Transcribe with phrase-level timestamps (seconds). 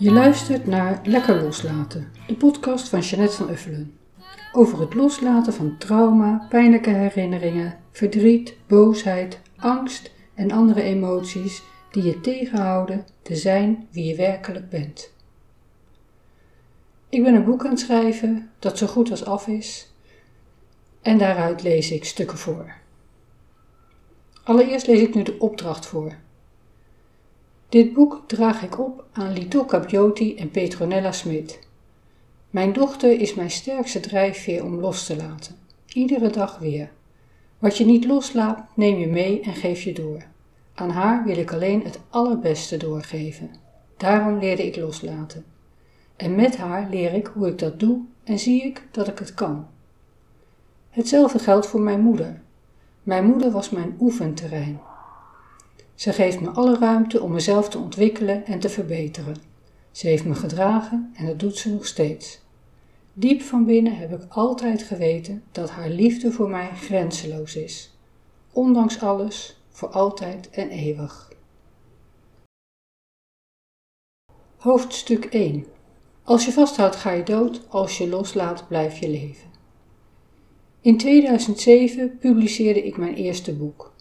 [0.00, 3.98] Je luistert naar Lekker Loslaten, de podcast van Jeanette van Uffelen.
[4.52, 12.20] Over het loslaten van trauma, pijnlijke herinneringen, verdriet, boosheid, angst en andere emoties die je
[12.20, 15.12] tegenhouden te zijn wie je werkelijk bent.
[17.08, 19.92] Ik ben een boek aan het schrijven dat zo goed als af is
[21.02, 22.74] en daaruit lees ik stukken voor.
[24.44, 26.14] Allereerst lees ik nu de opdracht voor.
[27.68, 31.58] Dit boek draag ik op aan Lito Capiotti en Petronella Smit.
[32.50, 35.54] Mijn dochter is mijn sterkste drijfveer om los te laten.
[35.86, 36.90] Iedere dag weer.
[37.58, 40.22] Wat je niet loslaat, neem je mee en geef je door.
[40.74, 43.50] Aan haar wil ik alleen het allerbeste doorgeven.
[43.96, 45.44] Daarom leerde ik loslaten.
[46.16, 49.34] En met haar leer ik hoe ik dat doe en zie ik dat ik het
[49.34, 49.66] kan.
[50.90, 52.40] Hetzelfde geldt voor mijn moeder.
[53.02, 54.80] Mijn moeder was mijn oefenterrein.
[55.98, 59.36] Ze geeft me alle ruimte om mezelf te ontwikkelen en te verbeteren.
[59.90, 62.40] Ze heeft me gedragen en dat doet ze nog steeds.
[63.12, 67.96] Diep van binnen heb ik altijd geweten dat haar liefde voor mij grenzeloos is.
[68.52, 71.32] Ondanks alles, voor altijd en eeuwig.
[74.56, 75.66] Hoofdstuk 1
[76.22, 79.50] Als je vasthoudt ga je dood, als je loslaat blijf je leven.
[80.80, 83.96] In 2007 publiceerde ik mijn eerste boek.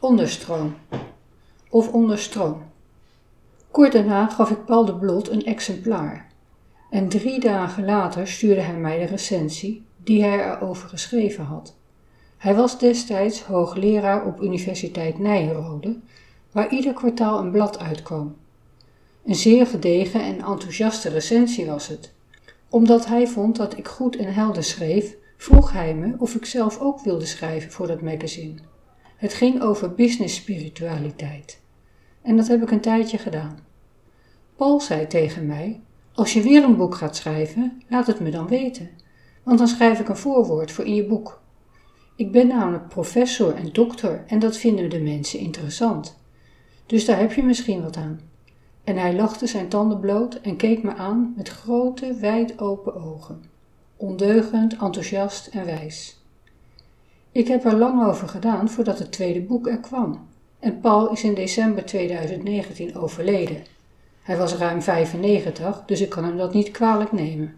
[0.00, 0.74] Onderstroom
[1.70, 2.62] of onderstroom.
[3.70, 6.28] Kort daarna gaf ik Paul de Blot een exemplaar.
[6.90, 11.74] En drie dagen later stuurde hij mij de recensie die hij erover geschreven had.
[12.36, 15.98] Hij was destijds hoogleraar op Universiteit Nijrode,
[16.52, 18.36] waar ieder kwartaal een blad uitkwam.
[19.24, 22.12] Een zeer gedegen en enthousiaste recensie was het.
[22.68, 26.80] Omdat hij vond dat ik goed en helder schreef, vroeg hij me of ik zelf
[26.80, 28.54] ook wilde schrijven voor dat magazine.
[29.16, 31.60] Het ging over business spiritualiteit.
[32.22, 33.58] En dat heb ik een tijdje gedaan.
[34.56, 35.80] Paul zei tegen mij:
[36.12, 38.90] Als je weer een boek gaat schrijven, laat het me dan weten,
[39.42, 41.40] want dan schrijf ik een voorwoord voor in je boek.
[42.16, 46.18] Ik ben namelijk professor en dokter en dat vinden de mensen interessant.
[46.86, 48.20] Dus daar heb je misschien wat aan.
[48.84, 53.44] En hij lachte zijn tanden bloot en keek me aan met grote, wijd open ogen.
[53.96, 56.15] Ondeugend, enthousiast en wijs.
[57.36, 60.28] Ik heb er lang over gedaan voordat het tweede boek er kwam.
[60.58, 63.62] En Paul is in december 2019 overleden.
[64.22, 67.54] Hij was ruim 95, dus ik kan hem dat niet kwalijk nemen.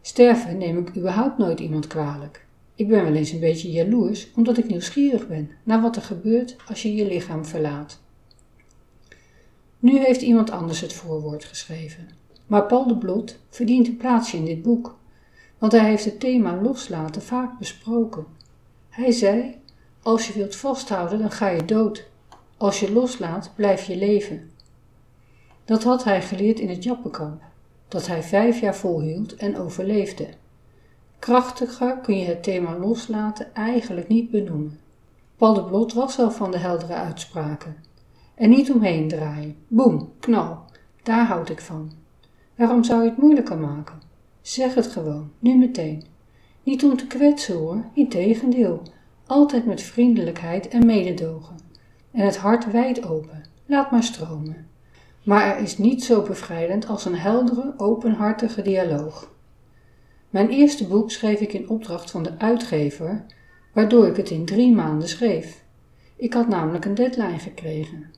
[0.00, 2.46] Sterven neem ik überhaupt nooit iemand kwalijk.
[2.74, 6.56] Ik ben wel eens een beetje jaloers, omdat ik nieuwsgierig ben naar wat er gebeurt
[6.68, 8.00] als je je lichaam verlaat.
[9.78, 12.08] Nu heeft iemand anders het voorwoord geschreven.
[12.46, 14.96] Maar Paul de Blot verdient een plaatsje in dit boek,
[15.58, 18.42] want hij heeft het thema loslaten vaak besproken.
[18.94, 19.60] Hij zei:
[20.02, 22.06] Als je wilt vasthouden, dan ga je dood.
[22.56, 24.50] Als je loslaat, blijf je leven.
[25.64, 27.42] Dat had hij geleerd in het Jappenkamp,
[27.88, 30.28] dat hij vijf jaar volhield en overleefde.
[31.18, 34.80] Krachtiger kun je het thema loslaten eigenlijk niet benoemen.
[35.36, 37.76] Paul de Blot was wel van de heldere uitspraken.
[38.34, 39.56] En niet omheen draaien.
[39.68, 40.64] Boem, knal.
[41.02, 41.92] Daar houd ik van.
[42.56, 44.00] Waarom zou je het moeilijker maken?
[44.40, 46.13] Zeg het gewoon, nu meteen.
[46.64, 48.82] Niet om te kwetsen hoor, integendeel.
[49.26, 51.56] Altijd met vriendelijkheid en mededogen.
[52.10, 53.44] En het hart wijd open.
[53.66, 54.66] Laat maar stromen.
[55.22, 59.32] Maar er is niet zo bevrijdend als een heldere, openhartige dialoog.
[60.30, 63.24] Mijn eerste boek schreef ik in opdracht van de uitgever,
[63.72, 65.62] waardoor ik het in drie maanden schreef.
[66.16, 68.10] Ik had namelijk een deadline gekregen.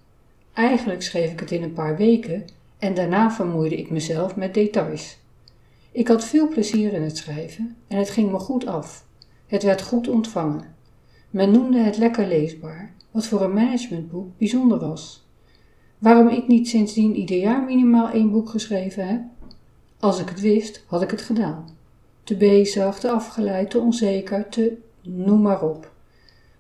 [0.53, 2.45] Eigenlijk schreef ik het in een paar weken
[2.79, 5.19] en daarna vermoeide ik mezelf met details.
[5.97, 9.07] Ik had veel plezier in het schrijven en het ging me goed af.
[9.47, 10.75] Het werd goed ontvangen.
[11.31, 15.27] Men noemde het lekker leesbaar, wat voor een managementboek bijzonder was.
[15.99, 19.21] Waarom ik niet sindsdien ieder jaar minimaal één boek geschreven heb?
[20.01, 21.69] Als ik het wist, had ik het gedaan.
[22.25, 25.93] Te bezig, te afgeleid, te onzeker, te noem maar op.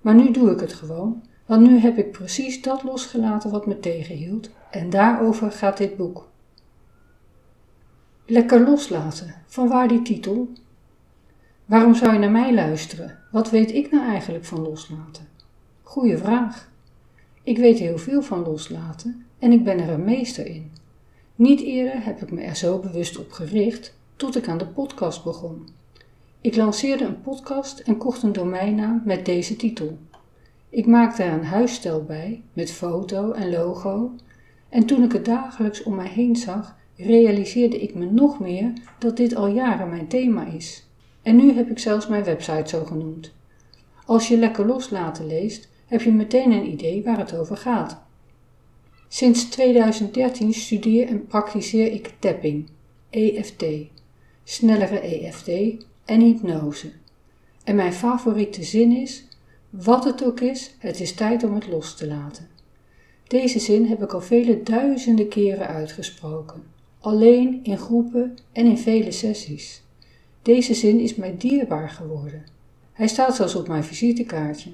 [0.00, 3.80] Maar nu doe ik het gewoon, want nu heb ik precies dat losgelaten wat me
[3.80, 6.28] tegenhield en daarover gaat dit boek.
[8.28, 10.48] Lekker loslaten, vanwaar die titel?
[11.64, 13.18] Waarom zou je naar mij luisteren?
[13.30, 15.28] Wat weet ik nou eigenlijk van loslaten?
[15.82, 16.70] Goeie vraag.
[17.42, 20.72] Ik weet heel veel van loslaten en ik ben er een meester in.
[21.34, 25.24] Niet eerder heb ik me er zo bewust op gericht tot ik aan de podcast
[25.24, 25.68] begon.
[26.40, 29.98] Ik lanceerde een podcast en kocht een domeinnaam met deze titel.
[30.68, 34.14] Ik maakte er een huisstijl bij met foto en logo
[34.68, 39.16] en toen ik het dagelijks om mij heen zag, realiseerde ik me nog meer dat
[39.16, 40.86] dit al jaren mijn thema is.
[41.22, 43.32] En nu heb ik zelfs mijn website zo genoemd.
[44.04, 48.02] Als je lekker loslaten leest, heb je meteen een idee waar het over gaat.
[49.08, 52.68] Sinds 2013 studeer en praktiseer ik tapping,
[53.10, 53.64] EFT,
[54.44, 55.48] snellere EFT
[56.04, 56.90] en hypnose.
[57.64, 59.28] En mijn favoriete zin is:
[59.70, 62.48] wat het ook is, het is tijd om het los te laten.
[63.26, 66.62] Deze zin heb ik al vele duizenden keren uitgesproken,
[67.00, 69.82] alleen in groepen en in vele sessies.
[70.42, 72.44] Deze zin is mij dierbaar geworden.
[72.92, 74.70] Hij staat zelfs op mijn visitekaartje.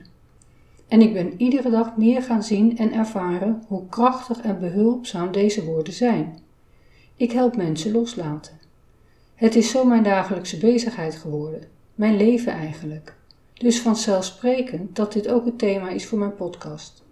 [0.89, 5.65] En ik ben iedere dag meer gaan zien en ervaren hoe krachtig en behulpzaam deze
[5.65, 6.39] woorden zijn.
[7.17, 8.59] Ik help mensen loslaten.
[9.35, 11.63] Het is zo mijn dagelijkse bezigheid geworden,
[11.95, 13.15] mijn leven eigenlijk.
[13.55, 17.03] Dus vanzelfsprekend dat dit ook het thema is voor mijn podcast.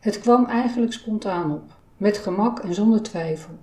[0.00, 3.54] Het kwam eigenlijk spontaan op, met gemak en zonder twijfel.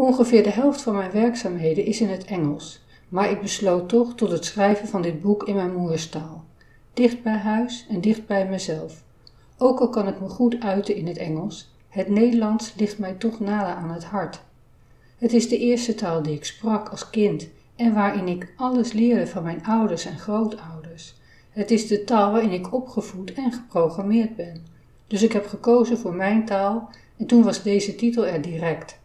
[0.00, 4.30] Ongeveer de helft van mijn werkzaamheden is in het Engels, maar ik besloot toch tot
[4.30, 6.44] het schrijven van dit boek in mijn moerstaal,
[6.94, 9.02] dicht bij huis en dicht bij mezelf.
[9.58, 13.40] Ook al kan ik me goed uiten in het Engels, het Nederlands ligt mij toch
[13.40, 14.40] nader aan het hart.
[15.18, 19.26] Het is de eerste taal die ik sprak als kind en waarin ik alles leerde
[19.26, 21.14] van mijn ouders en grootouders.
[21.50, 24.66] Het is de taal waarin ik opgevoed en geprogrammeerd ben.
[25.06, 28.98] Dus ik heb gekozen voor mijn taal en toen was deze titel er direct.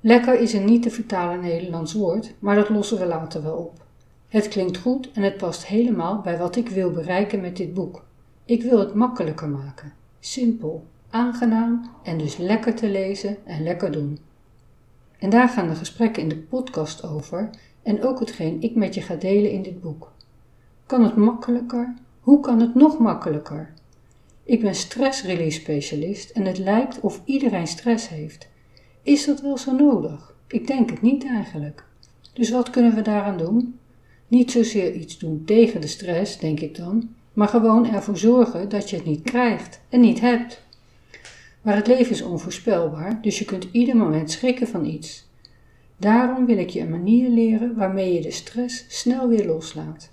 [0.00, 3.84] Lekker is een niet te vertalen Nederlands woord, maar dat lossen we later wel op.
[4.28, 8.04] Het klinkt goed en het past helemaal bij wat ik wil bereiken met dit boek.
[8.44, 14.18] Ik wil het makkelijker maken, simpel, aangenaam en dus lekker te lezen en lekker doen.
[15.18, 17.50] En daar gaan de gesprekken in de podcast over
[17.82, 20.12] en ook hetgeen ik met je ga delen in dit boek.
[20.86, 21.94] Kan het makkelijker?
[22.20, 23.72] Hoe kan het nog makkelijker?
[24.42, 28.49] Ik ben stress-release specialist en het lijkt of iedereen stress heeft.
[29.02, 30.34] Is dat wel zo nodig?
[30.46, 31.84] Ik denk het niet eigenlijk.
[32.32, 33.78] Dus wat kunnen we daaraan doen?
[34.28, 38.90] Niet zozeer iets doen tegen de stress, denk ik dan, maar gewoon ervoor zorgen dat
[38.90, 40.62] je het niet krijgt en niet hebt.
[41.62, 45.28] Maar het leven is onvoorspelbaar, dus je kunt ieder moment schrikken van iets.
[45.96, 50.08] Daarom wil ik je een manier leren waarmee je de stress snel weer loslaat.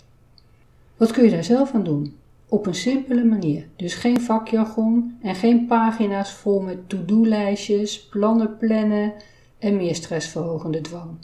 [0.98, 2.16] Wat kun je daar zelf aan doen?
[2.50, 9.14] Op een simpele manier, dus geen vakjargon en geen pagina's vol met to-do-lijstjes, plannen plannen
[9.60, 11.18] en meer stressverhogende dwang.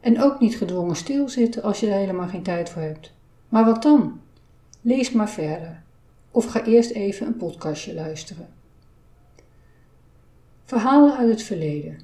[0.00, 3.12] En ook niet gedwongen stilzitten als je er helemaal geen tijd voor hebt.
[3.48, 4.20] Maar wat dan?
[4.80, 5.82] Lees maar verder.
[6.30, 8.48] Of ga eerst even een podcastje luisteren.
[10.64, 12.00] Verhalen uit het verleden.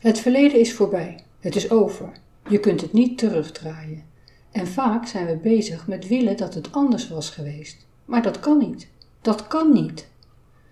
[0.00, 1.24] Het verleden is voorbij.
[1.40, 2.12] Het is over.
[2.48, 4.09] Je kunt het niet terugdraaien.
[4.50, 7.86] En vaak zijn we bezig met willen dat het anders was geweest.
[8.04, 8.88] Maar dat kan niet.
[9.20, 10.08] Dat kan niet.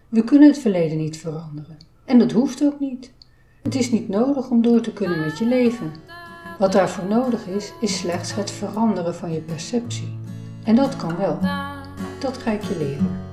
[0.09, 1.77] We kunnen het verleden niet veranderen.
[2.05, 3.13] En dat hoeft ook niet.
[3.63, 5.93] Het is niet nodig om door te kunnen met je leven.
[6.59, 10.19] Wat daarvoor nodig is, is slechts het veranderen van je perceptie.
[10.65, 11.39] En dat kan wel.
[12.21, 13.27] Dat ga ik je leren.